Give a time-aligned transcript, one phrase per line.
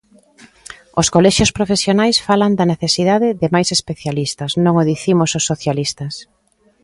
[0.99, 6.13] Os colexios profesionais falan da necesidade de máis especialistas; non o dicimos os socialistas.